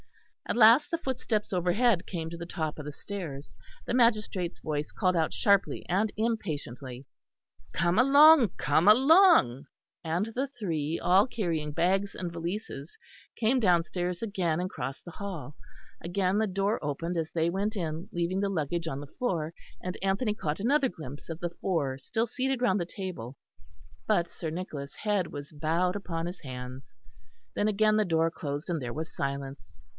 [0.47, 3.55] At last the footsteps overhead came to the top of the stairs.
[3.85, 7.05] The magistrate's voice called out sharply and impatiently:
[7.71, 9.67] "Come along, come along";
[10.03, 12.97] and the three, all carrying bags and valises
[13.37, 15.55] came downstairs again and crossed the hall.
[16.01, 19.97] Again the door opened as they went in, leaving the luggage on the floor; and
[20.01, 23.37] Anthony caught another glimpse of the four still seated round the table;
[24.07, 26.95] but Sir Nicholas' head was bowed upon his hands.
[27.53, 29.75] Then again the door closed; and there was silence.